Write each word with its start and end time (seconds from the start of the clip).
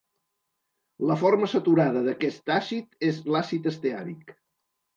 La 1.09 1.17
forma 1.23 1.49
saturada 1.51 2.03
d'aquest 2.09 2.51
àcid 2.57 3.07
és 3.13 3.23
l'àcid 3.37 3.73
esteàric. 3.77 4.37